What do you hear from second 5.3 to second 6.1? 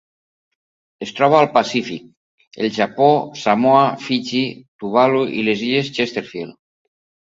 i les illes